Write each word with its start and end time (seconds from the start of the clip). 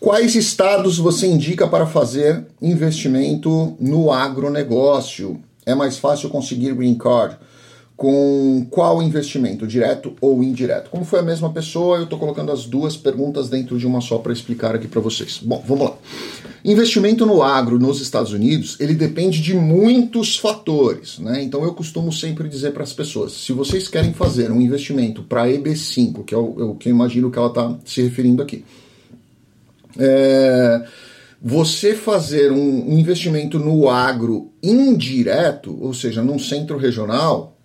Quais 0.00 0.34
estados 0.34 0.96
você 0.96 1.26
indica 1.26 1.68
para 1.68 1.84
fazer 1.84 2.46
investimento 2.62 3.76
no 3.78 4.10
agronegócio? 4.10 5.38
É 5.66 5.74
mais 5.74 5.98
fácil 5.98 6.30
conseguir 6.30 6.72
green 6.72 6.94
card? 6.94 7.36
Com 7.98 8.66
qual 8.70 9.02
investimento, 9.02 9.66
direto 9.66 10.14
ou 10.18 10.42
indireto? 10.42 10.88
Como 10.88 11.04
foi 11.04 11.18
a 11.18 11.22
mesma 11.22 11.52
pessoa, 11.52 11.98
eu 11.98 12.04
estou 12.04 12.18
colocando 12.18 12.50
as 12.50 12.64
duas 12.64 12.96
perguntas 12.96 13.50
dentro 13.50 13.76
de 13.76 13.86
uma 13.86 14.00
só 14.00 14.16
para 14.16 14.32
explicar 14.32 14.74
aqui 14.74 14.88
para 14.88 15.02
vocês. 15.02 15.38
Bom, 15.42 15.62
vamos 15.66 15.90
lá. 15.90 15.94
Investimento 16.64 17.26
no 17.26 17.42
agro 17.42 17.78
nos 17.78 18.00
Estados 18.00 18.32
Unidos, 18.32 18.78
ele 18.80 18.94
depende 18.94 19.42
de 19.42 19.52
muitos 19.52 20.38
fatores, 20.38 21.18
né? 21.18 21.42
Então 21.42 21.62
eu 21.62 21.74
costumo 21.74 22.10
sempre 22.10 22.48
dizer 22.48 22.72
para 22.72 22.84
as 22.84 22.92
pessoas, 22.94 23.32
se 23.32 23.52
vocês 23.52 23.86
querem 23.86 24.14
fazer 24.14 24.50
um 24.50 24.62
investimento 24.62 25.22
para 25.22 25.46
EB5, 25.46 26.24
que 26.24 26.34
é 26.34 26.38
o, 26.38 26.54
é 26.58 26.64
o 26.64 26.74
que 26.74 26.88
eu 26.88 26.94
imagino 26.94 27.30
que 27.30 27.38
ela 27.38 27.48
está 27.48 27.78
se 27.84 28.00
referindo 28.00 28.42
aqui, 28.42 28.64
é, 29.98 30.84
você 31.42 31.94
fazer 31.94 32.52
um, 32.52 32.98
investimento 32.98 33.58
no 33.58 33.88
agro 33.88 34.52
indireto, 34.62 35.76
ou 35.80 35.94
seja, 35.94 36.22
num 36.22 36.38
centro 36.38 36.76
regional, 36.76 37.56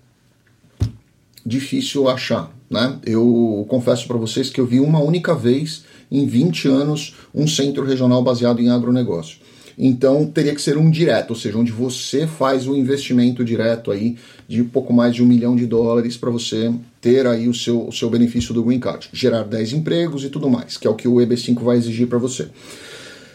difícil 1.46 2.10
achar. 2.10 2.52
Né? 2.70 2.98
Eu 3.06 3.66
confesso 3.68 4.08
para 4.08 4.18
vocês 4.18 4.50
que 4.50 4.60
eu 4.60 4.66
vi 4.66 4.80
uma 4.80 5.00
única 5.00 5.36
vez 5.36 5.84
em 6.12 6.26
20 6.26 6.68
anos 6.68 7.16
um 7.34 7.48
centro 7.48 7.86
regional 7.86 8.24
baseado 8.24 8.62
em 8.62 8.70
agronegócio. 8.70 9.40
Então 9.78 10.26
teria 10.26 10.56
que 10.56 10.62
ser 10.62 10.78
um 10.78 10.90
direto, 10.90 11.32
ou 11.32 11.36
seja, 11.36 11.58
onde 11.58 11.72
você 11.72 12.26
faz 12.26 12.68
um 12.68 12.76
investimento 12.76 13.44
direto 13.44 13.92
aí 13.92 14.16
de 14.48 14.64
pouco 14.64 14.94
mais 14.94 15.14
de 15.14 15.22
um 15.22 15.26
milhão 15.26 15.56
de 15.56 15.66
dólares 15.66 16.16
para 16.16 16.30
você 16.30 16.74
ter 17.02 17.28
aí 17.28 17.48
o 17.48 17.54
seu, 17.54 17.88
o 17.88 17.92
seu 17.92 18.10
benefício 18.10 18.54
do 18.54 18.64
Green 18.64 18.80
Card, 18.80 19.10
gerar 19.12 19.44
10 19.44 19.74
empregos 19.74 20.24
e 20.24 20.30
tudo 20.30 20.50
mais, 20.50 20.78
que 20.78 20.88
é 20.88 20.90
o 20.90 20.96
que 20.96 21.08
o 21.08 21.16
EB5 21.16 21.62
vai 21.62 21.78
exigir 21.78 22.08
para 22.08 22.18
você. 22.18 22.48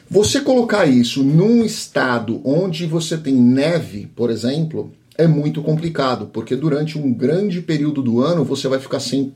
Você 0.09 0.41
colocar 0.41 0.87
isso 0.87 1.23
num 1.23 1.65
estado 1.65 2.41
onde 2.45 2.85
você 2.85 3.16
tem 3.16 3.35
neve, 3.35 4.09
por 4.16 4.29
exemplo, 4.29 4.93
é 5.16 5.29
muito 5.29 5.63
complicado, 5.63 6.30
porque 6.32 6.57
durante 6.57 6.99
um 6.99 7.13
grande 7.13 7.60
período 7.60 8.02
do 8.02 8.21
ano 8.21 8.45
você 8.45 8.66
vai 8.66 8.80
ficar 8.80 8.99
sem 8.99 9.32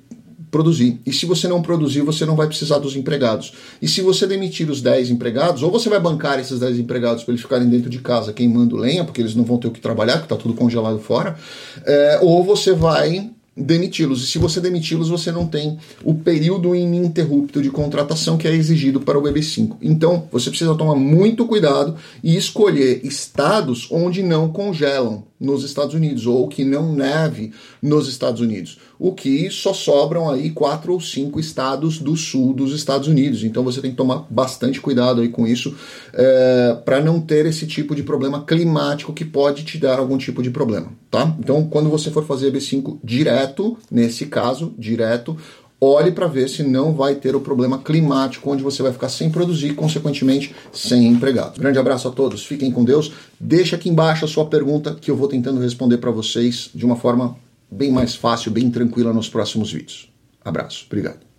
produzir. 0.55 1.00
E 1.05 1.12
se 1.12 1.27
você 1.27 1.48
não 1.48 1.60
produzir, 1.60 2.02
você 2.02 2.24
não 2.24 2.36
vai 2.36 2.47
precisar 2.47 2.78
dos 2.78 2.94
empregados. 2.94 3.52
E 3.83 3.88
se 3.88 4.00
você 4.00 4.24
demitir 4.24 4.70
os 4.70 4.80
10 4.80 5.11
empregados, 5.11 5.64
ou 5.64 5.70
você 5.72 5.88
vai 5.88 5.98
bancar 5.98 6.38
esses 6.38 6.61
10 6.61 6.78
empregados 6.78 7.24
para 7.24 7.33
eles 7.33 7.42
ficarem 7.42 7.69
dentro 7.69 7.91
de 7.91 7.98
casa 7.98 8.33
queimando 8.33 8.77
lenha, 8.77 9.02
porque 9.02 9.20
eles 9.20 9.34
não 9.34 9.42
vão 9.42 9.58
ter 9.58 9.66
o 9.66 9.72
que 9.72 9.80
trabalhar, 9.80 10.19
porque 10.19 10.33
está 10.33 10.36
tudo 10.36 10.55
congelado 10.55 11.00
fora, 11.00 11.36
é, 11.84 12.20
ou 12.22 12.44
você 12.44 12.72
vai 12.72 13.33
demiti-los. 13.56 14.22
E 14.22 14.27
se 14.27 14.38
você 14.38 14.61
demiti-los, 14.61 15.08
você 15.08 15.30
não 15.30 15.46
tem 15.46 15.78
o 16.02 16.14
período 16.14 16.74
ininterrupto 16.74 17.62
de 17.62 17.70
contratação 17.70 18.36
que 18.36 18.48
é 18.48 18.52
exigido 18.52 19.00
para 19.00 19.18
o 19.18 19.22
EB5. 19.22 19.77
Então, 19.80 20.28
você 20.30 20.50
precisa 20.50 20.74
tomar 20.74 20.96
muito 20.96 21.46
cuidado 21.46 21.96
e 22.22 22.36
escolher 22.36 23.00
estados 23.05 23.89
onde 23.91 24.22
não 24.22 24.48
congelam 24.48 25.24
nos 25.39 25.62
Estados 25.62 25.94
Unidos 25.94 26.27
ou 26.27 26.48
que 26.48 26.64
não 26.64 26.92
neve 26.92 27.52
nos 27.83 28.08
Estados 28.08 28.41
Unidos. 28.41 28.78
O 29.05 29.12
que 29.12 29.50
só 29.50 29.74
sobram 29.74 30.30
aí 30.30 30.48
quatro 30.48 30.94
ou 30.94 30.98
cinco 30.98 31.38
estados 31.38 31.98
do 31.98 32.16
sul 32.16 32.55
dos 32.55 32.72
Estados 32.72 33.06
Unidos. 33.06 33.44
Então 33.44 33.62
você 33.62 33.83
tem 33.83 33.91
que 33.91 33.98
tomar 33.98 34.24
bastante 34.30 34.80
cuidado 34.80 35.20
aí 35.20 35.28
com 35.28 35.46
isso 35.46 35.77
é, 36.14 36.78
para 36.86 37.02
não 37.02 37.20
ter 37.20 37.44
esse 37.44 37.66
tipo 37.66 37.94
de 37.94 38.02
problema 38.02 38.42
climático 38.46 39.12
que 39.12 39.22
pode 39.22 39.62
te 39.62 39.77
dar 39.77 39.98
algum 39.98 40.16
tipo 40.16 40.42
de 40.42 40.48
problema, 40.48 40.91
tá? 41.11 41.36
Então 41.38 41.69
quando 41.69 41.91
você 41.91 42.11
for 42.11 42.24
fazer 42.24 42.50
B5 42.50 42.96
direto, 43.05 43.77
nesse 43.91 44.24
caso 44.24 44.72
direto, 44.78 45.36
olhe 45.78 46.11
para 46.11 46.27
ver 46.27 46.48
se 46.48 46.62
não 46.62 46.94
vai 46.94 47.14
ter 47.14 47.36
o 47.36 47.41
problema 47.41 47.77
climático, 47.77 48.50
onde 48.50 48.62
você 48.62 48.83
vai 48.83 48.91
ficar 48.91 49.11
sem 49.11 49.28
produzir 49.28 49.68
e, 49.68 49.74
consequentemente, 49.74 50.55
sem 50.72 51.06
empregados. 51.08 51.58
Grande 51.58 51.78
abraço 51.78 52.08
a 52.08 52.11
todos, 52.11 52.46
fiquem 52.46 52.70
com 52.70 52.83
Deus. 52.83 53.12
Deixa 53.39 53.77
aqui 53.77 53.91
embaixo 53.91 54.24
a 54.24 54.28
sua 54.28 54.46
pergunta 54.46 54.96
que 54.98 55.11
eu 55.11 55.16
vou 55.16 55.28
tentando 55.28 55.61
responder 55.61 55.98
para 55.98 56.11
vocês 56.11 56.70
de 56.74 56.86
uma 56.86 56.96
forma 56.96 57.36
bem 57.74 57.90
mais 57.90 58.14
fácil, 58.14 58.52
bem 58.52 58.70
tranquila 58.70 59.12
nos 59.12 59.29
próximos 59.29 59.73
vídeos. 59.73 60.12
Abraço, 60.45 60.85
obrigado. 60.86 61.33